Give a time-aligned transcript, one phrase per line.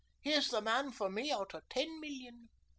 [0.19, 2.49] He's the man for me out of ten million."